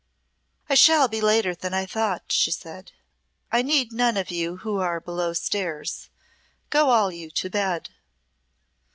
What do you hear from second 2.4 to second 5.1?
said. "I need none of you who are